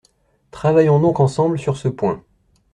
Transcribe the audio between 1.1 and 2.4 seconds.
ensemble sur ce point.